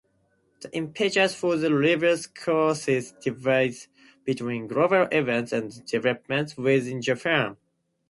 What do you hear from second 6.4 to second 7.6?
within Japan.